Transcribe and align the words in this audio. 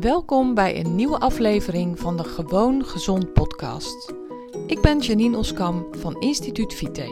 Welkom 0.00 0.54
bij 0.54 0.80
een 0.80 0.94
nieuwe 0.94 1.18
aflevering 1.18 1.98
van 1.98 2.16
de 2.16 2.24
Gewoon 2.24 2.84
Gezond 2.84 3.32
podcast. 3.32 4.12
Ik 4.66 4.80
ben 4.80 4.98
Janine 4.98 5.36
Oskam 5.36 5.86
van 5.90 6.20
Instituut 6.20 6.74
Vite. 6.74 7.02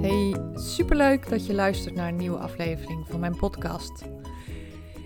Hey, 0.00 0.36
superleuk 0.54 1.28
dat 1.28 1.46
je 1.46 1.54
luistert 1.54 1.94
naar 1.94 2.08
een 2.08 2.16
nieuwe 2.16 2.38
aflevering 2.38 3.06
van 3.08 3.20
mijn 3.20 3.36
podcast. 3.36 4.04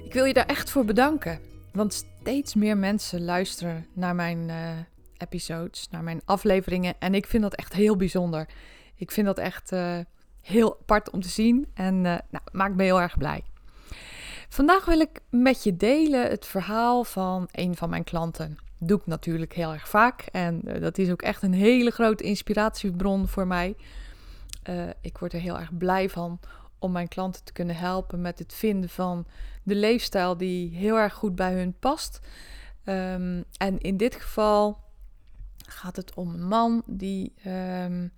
Ik 0.04 0.12
wil 0.12 0.24
je 0.24 0.32
daar 0.32 0.46
echt 0.46 0.70
voor 0.70 0.84
bedanken, 0.84 1.40
want 1.72 1.92
steeds 1.92 2.54
meer 2.54 2.76
mensen 2.76 3.24
luisteren 3.24 3.86
naar 3.92 4.14
mijn 4.14 4.48
uh, 4.48 4.70
episodes, 5.18 5.88
naar 5.90 6.02
mijn 6.02 6.20
afleveringen 6.24 6.94
en 6.98 7.14
ik 7.14 7.26
vind 7.26 7.42
dat 7.42 7.54
echt 7.54 7.72
heel 7.72 7.96
bijzonder. 7.96 8.48
Ik 9.00 9.10
vind 9.10 9.26
dat 9.26 9.38
echt 9.38 9.72
uh, 9.72 9.98
heel 10.42 10.78
apart 10.80 11.10
om 11.10 11.20
te 11.20 11.28
zien 11.28 11.66
en 11.74 11.94
uh, 11.94 12.02
nou, 12.02 12.44
maakt 12.52 12.74
me 12.74 12.82
heel 12.82 13.00
erg 13.00 13.18
blij. 13.18 13.44
Vandaag 14.48 14.84
wil 14.84 15.00
ik 15.00 15.20
met 15.30 15.62
je 15.62 15.76
delen 15.76 16.30
het 16.30 16.46
verhaal 16.46 17.04
van 17.04 17.48
een 17.50 17.76
van 17.76 17.90
mijn 17.90 18.04
klanten. 18.04 18.58
Dat 18.78 18.88
doe 18.88 18.98
ik 18.98 19.06
natuurlijk 19.06 19.52
heel 19.52 19.72
erg 19.72 19.88
vaak 19.88 20.20
en 20.32 20.62
uh, 20.64 20.80
dat 20.80 20.98
is 20.98 21.10
ook 21.10 21.22
echt 21.22 21.42
een 21.42 21.52
hele 21.52 21.90
grote 21.90 22.24
inspiratiebron 22.24 23.28
voor 23.28 23.46
mij. 23.46 23.76
ik 25.00 25.18
word 25.18 25.32
er 25.32 25.40
heel 25.40 25.58
erg 25.58 25.76
blij 25.76 26.08
van 26.08 26.40
om 26.78 26.92
mijn 26.92 27.08
klanten 27.08 27.44
te 27.44 27.52
kunnen 27.52 27.76
helpen 27.76 28.20
met 28.20 28.38
het 28.38 28.54
vinden 28.54 28.90
van 28.90 29.26
de 29.62 29.74
leefstijl 29.74 30.36
die 30.36 30.76
heel 30.76 30.96
erg 30.96 31.14
goed 31.14 31.34
bij 31.34 31.54
hun 31.54 31.74
past. 31.78 32.20
Um, 32.84 33.44
en 33.56 33.78
in 33.78 33.96
dit 33.96 34.14
geval 34.14 34.78
gaat 35.66 35.96
het 35.96 36.14
om 36.14 36.34
een 36.34 36.48
man 36.48 36.82
die 36.86 37.32
um, 37.46 38.12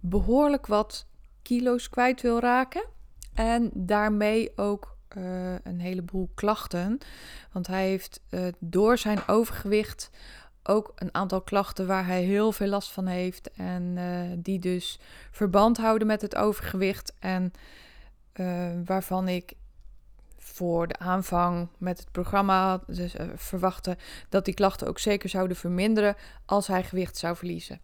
behoorlijk 0.00 0.66
wat 0.66 1.06
kilo's 1.42 1.88
kwijt 1.88 2.20
wil 2.20 2.40
raken. 2.40 2.84
En 3.34 3.70
daarmee 3.74 4.52
ook 4.56 4.96
uh, 5.16 5.54
een 5.62 5.80
heleboel 5.80 6.30
klachten. 6.34 6.98
Want 7.52 7.66
hij 7.66 7.88
heeft 7.88 8.20
uh, 8.30 8.46
door 8.58 8.98
zijn 8.98 9.26
overgewicht 9.26 10.10
ook 10.62 10.92
een 10.94 11.14
aantal 11.14 11.40
klachten 11.40 11.86
waar 11.86 12.06
hij 12.06 12.22
heel 12.22 12.52
veel 12.52 12.66
last 12.66 12.90
van 12.90 13.06
heeft. 13.06 13.50
En 13.50 13.82
uh, 13.96 14.20
die 14.36 14.58
dus 14.58 14.98
verband 15.30 15.76
houden 15.76 16.06
met 16.06 16.22
het 16.22 16.36
overgewicht. 16.36 17.12
En 17.18 17.52
waarvan 18.84 19.28
ik 19.28 19.52
voor 20.36 20.88
de 20.88 20.98
aanvang 20.98 21.68
met 21.78 21.98
het 21.98 22.12
programma 22.12 22.80
dus, 22.86 23.14
verwachtte 23.34 23.96
dat 24.28 24.44
die 24.44 24.54
klachten 24.54 24.86
ook 24.86 24.98
zeker 24.98 25.28
zouden 25.28 25.56
verminderen 25.56 26.16
als 26.46 26.66
hij 26.66 26.84
gewicht 26.84 27.16
zou 27.16 27.36
verliezen. 27.36 27.80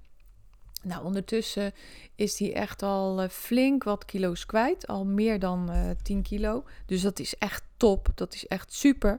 Nou, 0.87 1.05
ondertussen 1.05 1.73
is 2.15 2.39
hij 2.39 2.55
echt 2.55 2.83
al 2.83 3.23
uh, 3.23 3.29
flink 3.29 3.85
wat 3.85 4.05
kilo's 4.05 4.47
kwijt. 4.47 4.87
Al 4.87 5.05
meer 5.05 5.39
dan 5.39 5.71
uh, 5.71 5.91
eh, 5.91 5.97
10 6.03 6.23
kilo. 6.23 6.65
Dus 6.87 7.03
dat 7.03 7.19
is 7.19 7.39
echt 7.39 7.63
top. 7.77 8.09
Dat 8.15 8.35
is 8.35 8.47
echt 8.47 8.73
super. 8.73 9.19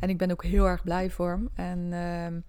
En 0.00 0.08
ik 0.08 0.18
ben 0.18 0.30
ook 0.30 0.44
heel 0.44 0.66
erg 0.66 0.82
blij 0.82 1.10
voor 1.10 1.30
hem. 1.30 1.50
En 1.54 1.78
uh, 1.78 2.40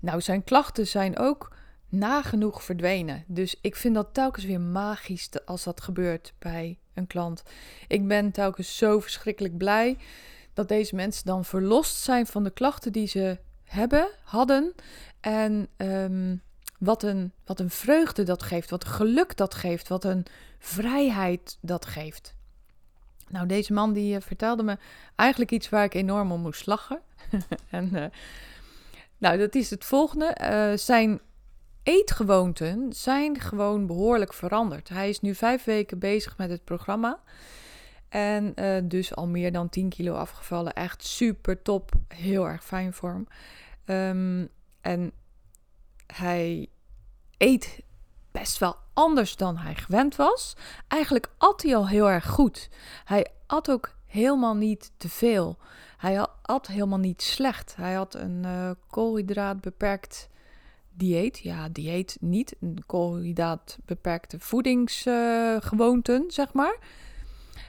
nou, 0.00 0.20
zijn 0.20 0.44
klachten 0.44 0.86
zijn 0.86 1.18
ook 1.18 1.52
nagenoeg 1.88 2.64
verdwenen. 2.64 3.24
Dus 3.26 3.56
ik 3.60 3.76
vind 3.76 3.94
dat 3.94 4.14
telkens 4.14 4.44
weer 4.44 4.60
magisch 4.60 5.28
als 5.44 5.64
dat 5.64 5.80
gebeurt 5.80 6.34
bij 6.38 6.78
een 6.94 7.06
klant. 7.06 7.42
Ik 7.88 8.08
ben 8.08 8.30
telkens 8.30 8.76
zo 8.76 9.00
verschrikkelijk 9.00 9.56
blij 9.56 9.98
dat 10.54 10.68
deze 10.68 10.94
mensen 10.94 11.24
dan 11.24 11.44
verlost 11.44 11.96
zijn 11.96 12.26
van 12.26 12.44
de 12.44 12.50
klachten 12.50 12.92
die 12.92 13.06
ze 13.06 13.38
hebben, 13.64 14.08
hadden. 14.24 14.74
En 15.20 15.68
um, 15.76 16.42
wat 16.84 17.02
een, 17.02 17.32
wat 17.44 17.60
een 17.60 17.70
vreugde 17.70 18.22
dat 18.22 18.42
geeft, 18.42 18.70
wat 18.70 18.84
geluk 18.84 19.36
dat 19.36 19.54
geeft, 19.54 19.88
wat 19.88 20.04
een 20.04 20.26
vrijheid 20.58 21.58
dat 21.60 21.86
geeft. 21.86 22.34
Nou, 23.28 23.46
deze 23.46 23.72
man 23.72 23.92
die 23.92 24.14
uh, 24.14 24.20
vertelde 24.20 24.62
me 24.62 24.78
eigenlijk 25.16 25.50
iets 25.50 25.68
waar 25.68 25.84
ik 25.84 25.94
enorm 25.94 26.32
om 26.32 26.40
moest 26.40 26.66
lachen. 26.66 27.00
en 27.70 27.90
uh, 27.92 28.04
nou, 29.18 29.38
dat 29.38 29.54
is 29.54 29.70
het 29.70 29.84
volgende. 29.84 30.36
Uh, 30.40 30.76
zijn 30.76 31.20
eetgewoonten 31.82 32.92
zijn 32.92 33.40
gewoon 33.40 33.86
behoorlijk 33.86 34.32
veranderd. 34.32 34.88
Hij 34.88 35.08
is 35.08 35.20
nu 35.20 35.34
vijf 35.34 35.64
weken 35.64 35.98
bezig 35.98 36.36
met 36.38 36.50
het 36.50 36.64
programma. 36.64 37.20
En 38.08 38.54
dus 38.88 39.14
al 39.14 39.26
meer 39.26 39.52
dan 39.52 39.68
10 39.68 39.88
kilo 39.88 40.14
afgevallen. 40.14 40.72
Echt 40.72 41.04
super 41.04 41.62
top. 41.62 41.92
Heel 42.08 42.48
erg 42.48 42.64
fijn 42.64 42.92
voor 42.92 43.10
hem. 43.10 43.26
Um, 43.96 44.48
en 44.80 45.12
hij 46.12 46.68
eet 47.38 47.82
best 48.30 48.58
wel 48.58 48.76
anders 48.92 49.36
dan 49.36 49.56
hij 49.56 49.74
gewend 49.74 50.16
was. 50.16 50.56
Eigenlijk 50.88 51.30
at 51.38 51.62
hij 51.62 51.76
al 51.76 51.88
heel 51.88 52.10
erg 52.10 52.28
goed. 52.28 52.68
Hij 53.04 53.26
at 53.46 53.70
ook 53.70 53.94
helemaal 54.06 54.54
niet 54.54 54.92
te 54.96 55.08
veel. 55.08 55.58
Hij 55.96 56.26
at 56.42 56.66
helemaal 56.66 56.98
niet 56.98 57.22
slecht. 57.22 57.76
Hij 57.76 57.92
had 57.92 58.14
een 58.14 58.42
uh, 58.44 58.70
koolhydraatbeperkt 58.86 60.28
dieet. 60.90 61.38
Ja, 61.38 61.68
dieet 61.68 62.16
niet. 62.20 62.56
Een 62.60 62.82
koolhydraatbeperkte 62.86 64.40
voedingsgewoonten, 64.40 66.24
zeg 66.30 66.52
maar. 66.52 66.78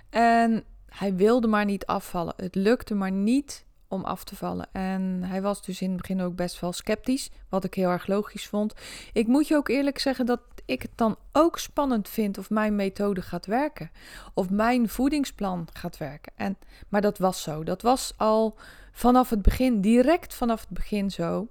En 0.10 0.64
hij 0.90 1.16
wilde 1.16 1.48
maar 1.48 1.66
niet 1.66 1.86
afvallen. 1.86 2.34
Het 2.38 2.56
lukte 2.56 2.96
maar 2.96 3.12
niet 3.12 3.66
om 3.94 4.04
af 4.04 4.24
te 4.24 4.36
vallen. 4.36 4.68
En 4.72 5.24
hij 5.24 5.42
was 5.42 5.66
dus 5.66 5.82
in 5.82 5.92
het 5.92 5.98
begin 5.98 6.22
ook 6.22 6.36
best 6.36 6.60
wel 6.60 6.74
sceptisch, 6.74 7.30
wat 7.50 7.64
ik 7.64 7.74
heel 7.74 7.90
erg 7.90 8.08
logisch 8.08 8.48
vond. 8.48 8.74
Ik 9.14 9.28
moet 9.28 9.48
je 9.48 9.56
ook 9.56 9.70
eerlijk 9.70 10.00
zeggen 10.00 10.26
dat 10.26 10.40
ik 10.66 10.82
het 10.82 10.92
dan 10.96 11.18
ook 11.32 11.60
spannend 11.60 12.10
vind 12.10 12.38
of 12.38 12.50
mijn 12.50 12.76
methode 12.76 13.22
gaat 13.22 13.46
werken. 13.46 13.92
Of 14.34 14.50
mijn 14.50 14.90
voedingsplan 14.90 15.68
gaat 15.74 15.98
werken. 15.98 16.34
En, 16.36 16.58
maar 16.90 17.02
dat 17.02 17.18
was 17.18 17.42
zo. 17.42 17.64
Dat 17.64 17.82
was 17.82 18.14
al 18.18 18.58
vanaf 18.92 19.30
het 19.30 19.42
begin, 19.42 19.82
direct 19.82 20.34
vanaf 20.34 20.60
het 20.60 20.70
begin 20.70 21.12
zo. 21.12 21.48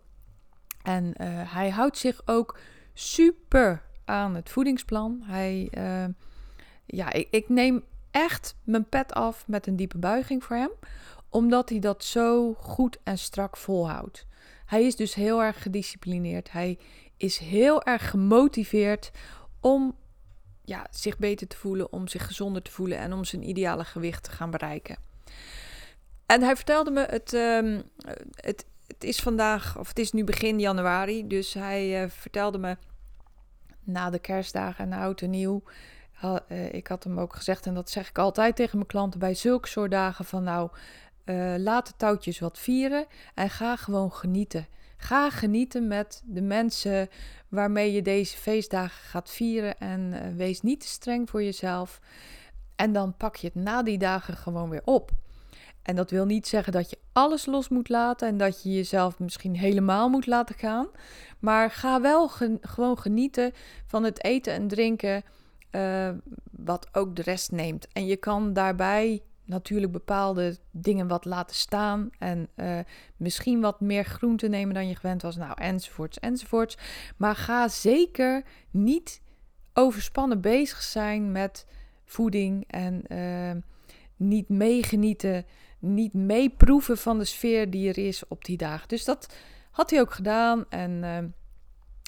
En 0.82 1.04
uh, 1.04 1.26
hij 1.54 1.70
houdt 1.70 1.98
zich 1.98 2.22
ook 2.24 2.58
super 2.94 3.82
aan 4.04 4.34
het 4.34 4.50
voedingsplan. 4.50 5.22
Hij, 5.24 5.68
uh, 5.78 6.04
ja, 6.86 7.12
ik, 7.12 7.28
ik 7.30 7.48
neem 7.48 7.84
echt 8.10 8.56
mijn 8.64 8.88
pet 8.88 9.12
af 9.12 9.44
met 9.46 9.66
een 9.66 9.76
diepe 9.76 9.98
buiging 9.98 10.44
voor 10.44 10.56
hem 10.56 10.70
omdat 11.32 11.68
hij 11.68 11.78
dat 11.78 12.04
zo 12.04 12.54
goed 12.54 12.98
en 13.02 13.18
strak 13.18 13.56
volhoudt. 13.56 14.26
Hij 14.66 14.84
is 14.84 14.96
dus 14.96 15.14
heel 15.14 15.42
erg 15.42 15.62
gedisciplineerd. 15.62 16.52
Hij 16.52 16.78
is 17.16 17.38
heel 17.38 17.82
erg 17.82 18.10
gemotiveerd 18.10 19.10
om 19.60 19.96
ja, 20.64 20.86
zich 20.90 21.18
beter 21.18 21.46
te 21.46 21.56
voelen, 21.56 21.92
om 21.92 22.08
zich 22.08 22.26
gezonder 22.26 22.62
te 22.62 22.70
voelen 22.70 22.98
en 22.98 23.12
om 23.12 23.24
zijn 23.24 23.48
ideale 23.48 23.84
gewicht 23.84 24.24
te 24.24 24.30
gaan 24.30 24.50
bereiken. 24.50 24.96
En 26.26 26.42
hij 26.42 26.56
vertelde 26.56 26.90
me, 26.90 27.06
het, 27.10 27.32
um, 27.32 27.82
het, 28.34 28.66
het 28.86 29.04
is 29.04 29.20
vandaag, 29.20 29.78
of 29.78 29.88
het 29.88 29.98
is 29.98 30.12
nu 30.12 30.24
begin 30.24 30.60
januari, 30.60 31.26
dus 31.26 31.54
hij 31.54 32.02
uh, 32.02 32.10
vertelde 32.10 32.58
me 32.58 32.76
na 33.84 34.10
de 34.10 34.18
kerstdagen 34.18 34.84
en 34.84 34.98
oud 34.98 35.20
en 35.20 35.30
nieuw. 35.30 35.62
Uh, 36.24 36.72
ik 36.72 36.86
had 36.86 37.04
hem 37.04 37.20
ook 37.20 37.34
gezegd, 37.34 37.66
en 37.66 37.74
dat 37.74 37.90
zeg 37.90 38.08
ik 38.08 38.18
altijd 38.18 38.56
tegen 38.56 38.76
mijn 38.76 38.88
klanten 38.88 39.20
bij 39.20 39.34
zulke 39.34 39.68
soort 39.68 39.90
dagen: 39.90 40.24
van 40.24 40.42
nou, 40.42 40.70
uh, 41.24 41.54
laat 41.58 41.86
de 41.86 41.92
touwtjes 41.96 42.38
wat 42.38 42.58
vieren 42.58 43.06
en 43.34 43.50
ga 43.50 43.76
gewoon 43.76 44.12
genieten. 44.12 44.66
Ga 44.96 45.30
genieten 45.30 45.88
met 45.88 46.22
de 46.24 46.42
mensen 46.42 47.08
waarmee 47.48 47.92
je 47.92 48.02
deze 48.02 48.36
feestdagen 48.36 49.04
gaat 49.04 49.30
vieren 49.30 49.78
en 49.78 50.00
uh, 50.00 50.20
wees 50.36 50.60
niet 50.60 50.80
te 50.80 50.86
streng 50.86 51.30
voor 51.30 51.42
jezelf. 51.42 52.00
En 52.76 52.92
dan 52.92 53.16
pak 53.16 53.36
je 53.36 53.46
het 53.46 53.64
na 53.64 53.82
die 53.82 53.98
dagen 53.98 54.36
gewoon 54.36 54.68
weer 54.68 54.82
op. 54.84 55.10
En 55.82 55.96
dat 55.96 56.10
wil 56.10 56.24
niet 56.24 56.48
zeggen 56.48 56.72
dat 56.72 56.90
je 56.90 56.98
alles 57.12 57.46
los 57.46 57.68
moet 57.68 57.88
laten 57.88 58.28
en 58.28 58.36
dat 58.36 58.62
je 58.62 58.72
jezelf 58.72 59.18
misschien 59.18 59.56
helemaal 59.56 60.08
moet 60.08 60.26
laten 60.26 60.54
gaan. 60.54 60.88
Maar 61.38 61.70
ga 61.70 62.00
wel 62.00 62.28
gewoon 62.60 62.98
genieten 62.98 63.52
van 63.86 64.04
het 64.04 64.24
eten 64.24 64.52
en 64.52 64.68
drinken, 64.68 65.22
uh, 65.70 66.08
wat 66.50 66.88
ook 66.92 67.16
de 67.16 67.22
rest 67.22 67.52
neemt. 67.52 67.88
En 67.92 68.06
je 68.06 68.16
kan 68.16 68.52
daarbij 68.52 69.22
natuurlijk 69.44 69.92
bepaalde 69.92 70.56
dingen 70.70 71.06
wat 71.08 71.24
laten 71.24 71.56
staan. 71.56 72.10
En 72.18 72.48
uh, 72.56 72.78
misschien 73.16 73.60
wat 73.60 73.80
meer 73.80 74.04
groente 74.04 74.48
nemen 74.48 74.74
dan 74.74 74.88
je 74.88 74.96
gewend 74.96 75.22
was. 75.22 75.36
Nou, 75.36 75.52
enzovoorts, 75.54 76.18
enzovoorts. 76.18 76.78
Maar 77.16 77.36
ga 77.36 77.68
zeker 77.68 78.42
niet 78.70 79.20
overspannen 79.72 80.40
bezig 80.40 80.82
zijn 80.82 81.32
met 81.32 81.66
voeding. 82.04 82.64
En 82.66 83.04
uh, 83.08 83.62
niet 84.16 84.48
meegenieten, 84.48 85.46
niet 85.78 86.12
meeproeven 86.12 86.98
van 86.98 87.18
de 87.18 87.24
sfeer 87.24 87.70
die 87.70 87.88
er 87.88 87.98
is 87.98 88.28
op 88.28 88.44
die 88.44 88.56
dagen. 88.56 88.88
Dus 88.88 89.04
dat 89.04 89.34
had 89.70 89.90
hij 89.90 90.00
ook 90.00 90.12
gedaan. 90.12 90.64
En 90.68 90.90
uh, 90.90 91.18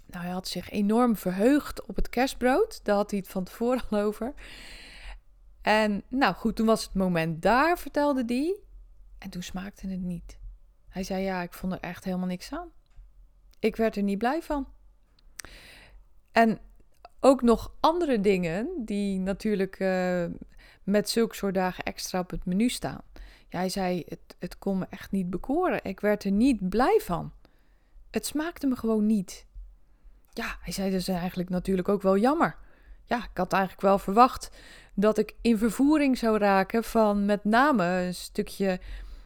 nou, 0.06 0.24
hij 0.24 0.30
had 0.30 0.48
zich 0.48 0.70
enorm 0.70 1.16
verheugd 1.16 1.86
op 1.86 1.96
het 1.96 2.08
kerstbrood. 2.08 2.80
Daar 2.82 2.96
had 2.96 3.10
hij 3.10 3.18
het 3.18 3.28
van 3.28 3.44
tevoren 3.44 3.82
al 3.90 3.98
over. 3.98 4.34
En 5.64 6.02
nou 6.08 6.34
goed, 6.34 6.56
toen 6.56 6.66
was 6.66 6.84
het 6.84 6.94
moment 6.94 7.42
daar, 7.42 7.78
vertelde 7.78 8.22
hij. 8.26 8.56
En 9.18 9.30
toen 9.30 9.42
smaakte 9.42 9.86
het 9.86 10.00
niet. 10.00 10.38
Hij 10.88 11.02
zei: 11.02 11.22
Ja, 11.22 11.42
ik 11.42 11.52
vond 11.52 11.72
er 11.72 11.80
echt 11.80 12.04
helemaal 12.04 12.26
niks 12.26 12.52
aan. 12.52 12.68
Ik 13.58 13.76
werd 13.76 13.96
er 13.96 14.02
niet 14.02 14.18
blij 14.18 14.42
van. 14.42 14.68
En 16.32 16.58
ook 17.20 17.42
nog 17.42 17.74
andere 17.80 18.20
dingen 18.20 18.68
die 18.84 19.18
natuurlijk 19.18 19.80
uh, 19.80 20.24
met 20.82 21.08
zulke 21.10 21.34
soort 21.34 21.54
dagen 21.54 21.84
extra 21.84 22.18
op 22.18 22.30
het 22.30 22.44
menu 22.44 22.68
staan. 22.68 23.00
Jij 23.48 23.68
zei, 23.68 24.04
het, 24.08 24.36
het 24.38 24.58
kon 24.58 24.78
me 24.78 24.86
echt 24.90 25.10
niet 25.10 25.30
bekoren. 25.30 25.84
Ik 25.84 26.00
werd 26.00 26.24
er 26.24 26.30
niet 26.30 26.68
blij 26.68 27.00
van. 27.02 27.32
Het 28.10 28.26
smaakte 28.26 28.66
me 28.66 28.76
gewoon 28.76 29.06
niet. 29.06 29.46
Ja, 30.32 30.56
hij 30.60 30.72
zei 30.72 30.90
dus 30.90 31.08
eigenlijk 31.08 31.48
natuurlijk 31.48 31.88
ook 31.88 32.02
wel 32.02 32.18
jammer. 32.18 32.56
Ja, 33.04 33.16
ik 33.16 33.36
had 33.36 33.52
eigenlijk 33.52 33.82
wel 33.82 33.98
verwacht 33.98 34.50
dat 34.94 35.18
ik 35.18 35.34
in 35.40 35.58
vervoering 35.58 36.18
zou 36.18 36.38
raken 36.38 36.84
van 36.84 37.24
met 37.24 37.44
name 37.44 37.84
een 37.84 38.14
stukje 38.14 38.80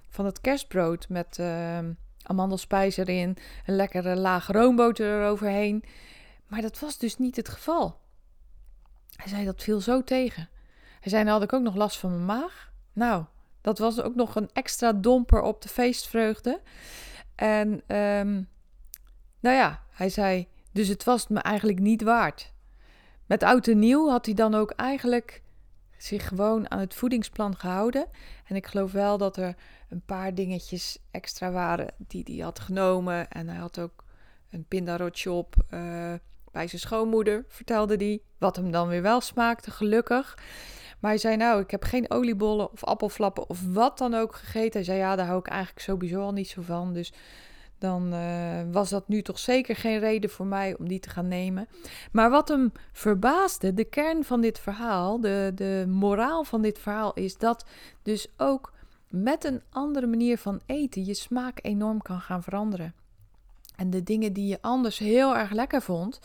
van 0.09 0.25
het 0.25 0.41
kerstbrood 0.41 1.09
met 1.09 1.39
uh, 1.41 1.79
amandelspijs 2.23 2.97
erin, 2.97 3.37
een 3.67 3.77
lekkere 3.77 4.17
laag 4.17 4.47
roomboter 4.47 5.21
eroverheen. 5.21 5.85
Maar 6.47 6.61
dat 6.61 6.79
was 6.79 6.99
dus 6.99 7.19
niet 7.19 7.37
het 7.37 7.49
geval. 7.49 8.01
Hij 9.17 9.29
zei 9.29 9.45
dat 9.45 9.63
viel 9.63 9.81
zo 9.81 10.05
tegen. 10.05 10.49
Hij 11.01 11.11
zei, 11.11 11.23
nou 11.25 11.35
had 11.35 11.43
ik 11.43 11.53
ook 11.53 11.63
nog 11.63 11.75
last 11.75 11.99
van 11.99 12.11
mijn 12.11 12.25
maag. 12.25 12.73
Nou, 12.93 13.25
dat 13.61 13.79
was 13.79 14.01
ook 14.01 14.15
nog 14.15 14.35
een 14.35 14.51
extra 14.53 14.93
domper 14.93 15.41
op 15.43 15.63
de 15.63 15.69
feestvreugde. 15.69 16.61
En 17.35 17.69
um, 17.97 18.49
nou 19.41 19.57
ja, 19.57 19.83
hij 19.91 20.09
zei, 20.09 20.49
dus 20.73 20.89
het 20.89 21.05
was 21.05 21.29
me 21.29 21.39
eigenlijk 21.39 21.79
niet 21.79 22.03
waard. 22.03 22.53
Met 23.29 23.43
oud 23.43 23.67
en 23.67 23.79
nieuw 23.79 24.09
had 24.09 24.27
hij 24.27 24.35
dan 24.35 24.55
ook 24.55 24.71
eigenlijk 24.71 25.43
zich 25.97 26.29
gewoon 26.29 26.71
aan 26.71 26.79
het 26.79 26.95
voedingsplan 26.95 27.57
gehouden. 27.57 28.07
En 28.45 28.57
ik 28.57 28.67
geloof 28.67 28.93
wel 28.93 29.19
dat 29.19 29.37
er 29.37 29.55
een 29.89 30.03
paar 30.07 30.35
dingetjes 30.35 30.99
extra 31.11 31.51
waren 31.51 31.95
die 31.97 32.23
hij 32.27 32.45
had 32.45 32.61
genomen. 32.61 33.31
En 33.31 33.49
hij 33.49 33.59
had 33.59 33.79
ook 33.79 34.05
een 34.51 34.65
pindarotje 34.69 35.31
op 35.31 35.55
uh, 35.71 35.71
bij 36.53 36.67
zijn 36.67 36.81
schoonmoeder, 36.81 37.45
vertelde 37.49 37.97
hij. 37.97 38.21
Wat 38.39 38.57
hem 38.57 38.71
dan 38.71 38.89
weer 38.89 39.03
wel 39.03 39.21
smaakte, 39.21 39.71
gelukkig. 39.71 40.39
Maar 41.01 41.11
hij 41.11 41.21
zei, 41.21 41.37
nou, 41.37 41.61
ik 41.61 41.71
heb 41.71 41.83
geen 41.83 42.11
oliebollen 42.11 42.73
of 42.73 42.85
appelflappen 42.85 43.49
of 43.49 43.61
wat 43.73 43.99
dan 43.99 44.15
ook 44.15 44.35
gegeten. 44.35 44.73
Hij 44.73 44.85
zei, 44.85 44.99
ja, 44.99 45.17
daar 45.17 45.27
hou 45.27 45.39
ik 45.39 45.47
eigenlijk 45.47 45.81
sowieso 45.81 46.21
al 46.21 46.33
niet 46.33 46.49
zo 46.49 46.63
van. 46.63 46.93
Dus 46.93 47.13
dan 47.79 48.15
uh, 48.15 48.61
was 48.73 48.91
dat 48.91 49.09
nu 49.09 49.23
toch 49.23 49.39
zeker 49.39 49.77
geen 49.77 49.99
reden 49.99 50.31
voor 50.31 50.47
mij 50.47 50.77
om 50.79 50.89
die 50.89 51.01
te 51.01 51.11
gaan 51.11 51.29
nemen. 51.29 51.69
Maar 52.13 52.31
wat 52.31 52.49
hem 52.49 52.73
verbaasde, 52.93 53.75
de 53.75 53.85
kern 53.85 54.25
van 54.25 54.41
dit 54.41 54.59
verhaal, 54.59 55.21
de, 55.21 55.53
de 55.55 55.85
moraal 55.89 56.45
van 56.45 56.63
dit 56.63 56.79
verhaal, 56.79 57.15
is 57.15 57.37
dat 57.37 57.65
dus 58.03 58.29
ook 58.37 58.73
met 59.09 59.45
een 59.45 59.63
andere 59.71 60.07
manier 60.07 60.39
van 60.39 60.61
eten 60.67 61.05
je 61.05 61.15
smaak 61.15 61.59
enorm 61.63 62.03
kan 62.03 62.21
gaan 62.21 62.43
veranderen. 62.43 62.95
En 63.77 63.91
de 63.91 64.03
dingen 64.03 64.33
die 64.33 64.47
je 64.47 64.59
anders 64.61 64.99
heel 64.99 65.37
erg 65.37 65.51
lekker 65.51 65.83
vond, 65.83 66.21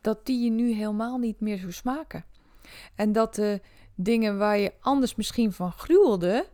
dat 0.00 0.26
die 0.26 0.44
je 0.44 0.50
nu 0.50 0.72
helemaal 0.72 1.18
niet 1.18 1.40
meer 1.40 1.58
zo 1.58 1.70
smaken. 1.70 2.24
En 2.94 3.12
dat 3.12 3.34
de 3.34 3.60
dingen 3.94 4.38
waar 4.38 4.58
je 4.58 4.72
anders 4.80 5.14
misschien 5.14 5.52
van 5.52 5.72
gruwelde, 5.72 6.46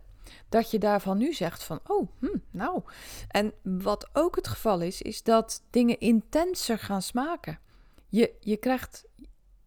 dat 0.49 0.71
je 0.71 0.79
daarvan 0.79 1.17
nu 1.17 1.33
zegt 1.33 1.63
van, 1.63 1.79
oh, 1.87 2.09
hm, 2.19 2.37
nou. 2.51 2.83
En 3.27 3.53
wat 3.63 4.09
ook 4.13 4.35
het 4.35 4.47
geval 4.47 4.81
is, 4.81 5.01
is 5.01 5.23
dat 5.23 5.63
dingen 5.69 5.99
intenser 5.99 6.79
gaan 6.79 7.01
smaken. 7.01 7.59
Je, 8.07 8.33
je 8.39 8.57
krijgt 8.57 9.05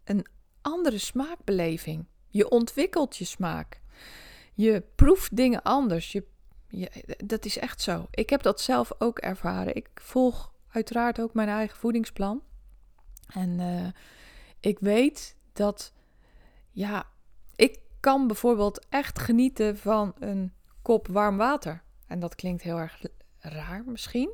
een 0.04 0.26
andere 0.60 0.98
smaakbeleving. 0.98 2.06
Je 2.28 2.48
ontwikkelt 2.48 3.16
je 3.16 3.24
smaak. 3.24 3.80
Je 4.54 4.82
proeft 4.94 5.36
dingen 5.36 5.62
anders. 5.62 6.12
Je, 6.12 6.24
dat 7.24 7.44
is 7.44 7.58
echt 7.58 7.80
zo. 7.80 8.06
Ik 8.10 8.30
heb 8.30 8.42
dat 8.42 8.60
zelf 8.60 8.92
ook 8.98 9.18
ervaren. 9.18 9.74
Ik 9.74 9.88
volg 9.94 10.52
uiteraard 10.68 11.20
ook 11.20 11.34
mijn 11.34 11.48
eigen 11.48 11.78
voedingsplan. 11.78 12.42
En 13.26 13.58
uh, 13.58 13.86
ik 14.60 14.78
weet 14.78 15.36
dat, 15.52 15.92
ja, 16.70 17.06
kan 18.02 18.26
bijvoorbeeld 18.26 18.86
echt 18.88 19.18
genieten 19.18 19.78
van 19.78 20.14
een 20.18 20.52
kop 20.82 21.08
warm 21.08 21.36
water. 21.36 21.82
En 22.06 22.20
dat 22.20 22.34
klinkt 22.34 22.62
heel 22.62 22.78
erg 22.78 23.02
raar 23.38 23.82
misschien. 23.86 24.30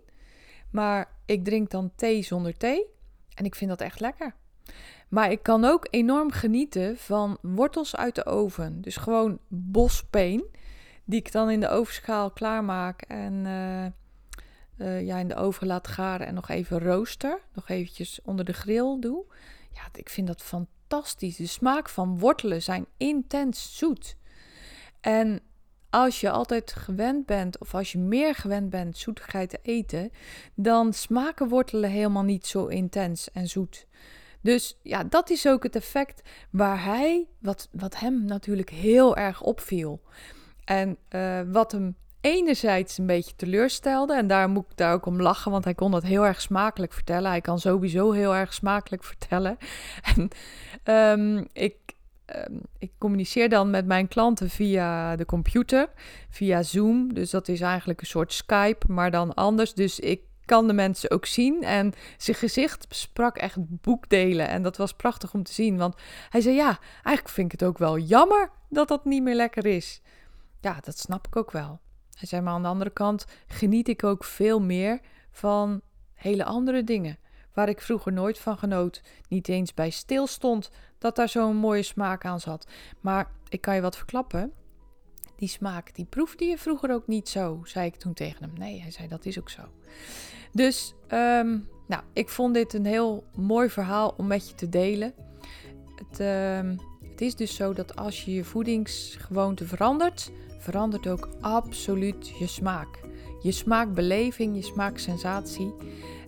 Maar 0.71 1.11
ik 1.25 1.45
drink 1.45 1.71
dan 1.71 1.93
thee 1.95 2.23
zonder 2.23 2.57
thee. 2.57 2.87
En 3.35 3.45
ik 3.45 3.55
vind 3.55 3.71
dat 3.71 3.81
echt 3.81 4.01
lekker. 4.01 4.35
Maar 5.09 5.31
ik 5.31 5.43
kan 5.43 5.65
ook 5.65 5.87
enorm 5.91 6.31
genieten 6.31 6.97
van 6.97 7.39
wortels 7.43 7.97
uit 7.97 8.15
de 8.15 8.27
oven. 8.27 8.81
Dus 8.81 8.97
gewoon 8.97 9.39
bospeen. 9.49 10.45
Die 11.05 11.19
ik 11.19 11.33
dan 11.33 11.51
in 11.51 11.61
de 11.61 11.69
ovenschaal 11.69 12.31
klaarmaak. 12.31 13.03
En 13.03 13.33
uh, 13.45 13.85
uh, 14.87 15.07
ja, 15.07 15.19
in 15.19 15.29
de 15.29 15.37
oven 15.37 15.67
laat 15.67 15.89
garen. 15.89 16.27
En 16.27 16.35
nog 16.35 16.49
even 16.49 16.79
rooster. 16.79 17.41
Nog 17.55 17.69
eventjes 17.69 18.21
onder 18.23 18.45
de 18.45 18.53
grill 18.53 18.97
doe. 19.01 19.25
Ja, 19.73 19.83
ik 19.93 20.09
vind 20.09 20.27
dat 20.27 20.43
fantastisch. 20.43 20.77
De 20.89 21.47
smaak 21.47 21.89
van 21.89 22.19
wortelen 22.19 22.63
zijn 22.63 22.87
intens 22.97 23.77
zoet. 23.77 24.17
En 25.01 25.41
als 25.91 26.21
je 26.21 26.31
altijd 26.31 26.73
gewend 26.73 27.27
bent, 27.27 27.59
of 27.59 27.75
als 27.75 27.93
je 27.93 27.99
meer 27.99 28.35
gewend 28.35 28.71
bent 28.71 28.97
zoetigheid 28.99 29.51
te 29.51 29.59
eten, 29.63 30.11
dan 30.55 30.93
smaken 30.93 31.49
wortelen 31.49 31.91
helemaal 31.91 32.23
niet 32.23 32.47
zo 32.47 32.67
intens 32.67 33.31
en 33.31 33.49
zoet. 33.49 33.87
Dus 34.41 34.79
ja, 34.83 35.05
dat 35.05 35.31
is 35.31 35.49
ook 35.49 35.63
het 35.63 35.77
effect 35.77 36.23
waar 36.51 36.85
hij, 36.85 37.27
wat, 37.39 37.69
wat 37.73 37.99
hem 37.99 38.25
natuurlijk 38.25 38.71
heel 38.71 39.17
erg 39.17 39.43
opviel. 39.43 40.01
En 40.65 40.99
uh, 41.11 41.41
wat 41.47 41.73
hem 41.73 41.97
enerzijds 42.21 42.99
een 42.99 43.07
beetje 43.07 43.37
teleurstelde. 43.37 44.15
En 44.15 44.27
daar 44.27 44.49
moet 44.49 44.65
ik 44.71 44.77
daar 44.77 44.93
ook 44.93 45.07
om 45.07 45.23
lachen, 45.23 45.51
want 45.51 45.65
hij 45.65 45.75
kon 45.75 45.91
dat 45.91 46.03
heel 46.03 46.27
erg 46.27 46.41
smakelijk 46.41 46.93
vertellen. 46.93 47.31
Hij 47.31 47.41
kan 47.41 47.59
sowieso 47.59 48.11
heel 48.11 48.35
erg 48.35 48.55
smakelijk 48.55 49.05
vertellen. 49.05 49.57
En 50.03 50.31
um, 51.19 51.47
ik, 51.53 51.77
um, 52.27 52.61
ik 52.79 52.91
communiceer 52.99 53.49
dan 53.49 53.71
met 53.71 53.87
mijn 53.87 54.09
klanten 54.09 54.51
via 54.51 55.17
de 55.17 55.25
computer, 55.25 55.89
via 56.31 56.63
Zoom. 56.63 57.15
Dus 57.15 57.31
dat 57.31 57.49
is 57.49 57.61
eigenlijk 57.61 58.01
een 58.01 58.07
soort 58.07 58.33
Skype, 58.33 58.93
maar 58.93 59.11
dan 59.11 59.35
anders. 59.35 59.75
Dus 59.75 60.01
ik 60.01 60.21
kan 60.45 60.67
de 60.67 60.73
mensen 60.73 61.11
ook 61.11 61.27
zien. 61.27 61.63
En 61.63 61.93
zijn 62.17 62.37
gezicht 62.37 62.87
sprak 62.89 63.37
echt 63.37 63.57
boekdelen. 63.59 64.49
En 64.49 64.63
dat 64.63 64.77
was 64.77 64.93
prachtig 64.93 65.35
om 65.35 65.43
te 65.43 65.53
zien. 65.53 65.77
Want 65.77 65.95
hij 66.29 66.41
zei: 66.41 66.55
Ja, 66.55 66.79
eigenlijk 66.93 67.29
vind 67.29 67.53
ik 67.53 67.61
het 67.61 67.69
ook 67.69 67.79
wel 67.79 67.99
jammer 67.99 68.51
dat 68.69 68.89
dat 68.89 69.05
niet 69.05 69.23
meer 69.23 69.35
lekker 69.35 69.67
is. 69.67 70.01
Ja, 70.61 70.79
dat 70.81 70.99
snap 70.99 71.27
ik 71.27 71.37
ook 71.37 71.51
wel. 71.51 71.81
Hij 72.19 72.29
zei: 72.29 72.43
Maar 72.43 72.53
aan 72.53 72.63
de 72.63 72.69
andere 72.69 72.91
kant 72.91 73.27
geniet 73.47 73.89
ik 73.89 74.05
ook 74.05 74.25
veel 74.25 74.61
meer 74.61 75.01
van 75.31 75.81
hele 76.15 76.45
andere 76.45 76.85
dingen. 76.85 77.19
Waar 77.53 77.69
ik 77.69 77.81
vroeger 77.81 78.13
nooit 78.13 78.39
van 78.39 78.59
genoot. 78.59 79.03
Niet 79.29 79.49
eens 79.49 79.75
bij 79.75 79.91
stil 79.91 80.27
stond 80.27 80.71
dat 80.99 81.17
daar 81.17 81.29
zo'n 81.29 81.57
mooie 81.57 81.83
smaak 81.83 82.25
aan 82.25 82.41
zat. 82.41 82.67
Maar 83.01 83.31
ik 83.49 83.61
kan 83.61 83.75
je 83.75 83.81
wat 83.81 83.97
verklappen. 83.97 84.53
Die 85.37 85.49
smaak, 85.49 85.95
die 85.95 86.05
proefde 86.05 86.45
je 86.45 86.59
vroeger 86.59 86.93
ook 86.93 87.07
niet 87.07 87.29
zo, 87.29 87.61
zei 87.65 87.87
ik 87.87 87.97
toen 87.97 88.15
tegen 88.15 88.45
hem. 88.45 88.59
Nee, 88.59 88.81
hij 88.81 88.91
zei 88.91 89.09
dat 89.09 89.25
is 89.25 89.39
ook 89.39 89.51
zo. 89.51 89.63
Dus 90.53 90.95
um, 91.09 91.69
nou, 91.87 92.03
ik 92.13 92.29
vond 92.29 92.55
dit 92.55 92.75
een 92.75 92.87
heel 92.87 93.25
mooi 93.37 93.69
verhaal 93.69 94.15
om 94.17 94.27
met 94.27 94.49
je 94.49 94.55
te 94.55 94.69
delen. 94.69 95.15
Het, 95.95 96.21
um, 96.21 96.79
het 97.11 97.21
is 97.21 97.35
dus 97.35 97.55
zo 97.55 97.73
dat 97.73 97.97
als 97.97 98.25
je 98.25 98.33
je 98.33 98.45
voedingsgewoonte 98.45 99.67
verandert, 99.67 100.31
verandert 100.69 101.09
ook 101.09 101.29
absoluut 101.41 102.29
je 102.39 102.47
smaak. 102.47 103.01
Je 103.43 103.53
smaakbeleving, 103.53 104.57
je 104.57 104.63
smaaksensatie. 104.63 105.75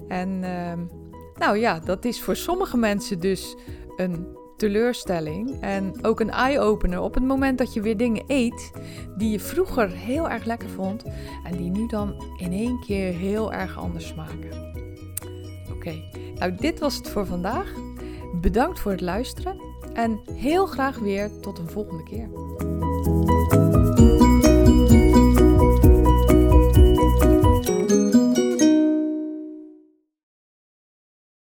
En 0.09 0.29
um, 0.29 0.91
nou 1.39 1.59
ja, 1.59 1.79
dat 1.79 2.05
is 2.05 2.23
voor 2.23 2.37
sommige 2.37 2.77
mensen 2.77 3.21
dus 3.21 3.57
een 3.97 4.27
teleurstelling 4.57 5.61
en 5.61 6.05
ook 6.05 6.21
een 6.21 6.31
eye-opener 6.31 7.01
op 7.01 7.15
het 7.15 7.25
moment 7.25 7.59
dat 7.59 7.75
je 7.75 7.81
weer 7.81 7.97
dingen 7.97 8.25
eet 8.27 8.71
die 9.17 9.31
je 9.31 9.41
vroeger 9.41 9.89
heel 9.89 10.29
erg 10.29 10.45
lekker 10.45 10.69
vond 10.69 11.05
en 11.45 11.57
die 11.57 11.71
nu 11.71 11.87
dan 11.87 12.25
in 12.37 12.53
één 12.53 12.81
keer 12.81 13.13
heel 13.13 13.53
erg 13.53 13.79
anders 13.79 14.07
smaken. 14.07 14.73
Oké, 15.75 16.03
nou 16.35 16.55
dit 16.55 16.79
was 16.79 16.97
het 16.97 17.09
voor 17.09 17.27
vandaag. 17.27 17.73
Bedankt 18.41 18.81
voor 18.81 18.93
het 18.93 19.01
luisteren 19.01 19.61
en 19.95 20.21
heel 20.33 20.67
graag 20.67 20.99
weer 20.99 21.31
tot 21.41 21.59
een 21.59 21.69
volgende 21.69 22.03
keer. 22.03 22.29